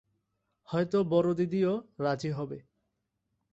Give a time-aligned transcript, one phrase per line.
[0.69, 1.73] হয়তো বড়দিদিও
[1.99, 2.57] রাজি হবে।